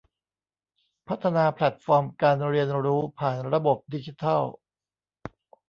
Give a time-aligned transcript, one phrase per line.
[1.07, 4.41] พัฒนาแพลตฟอร์มการเรียนรู้ผ่านระบบดิจิทัล